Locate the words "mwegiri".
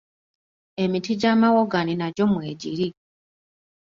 2.31-2.87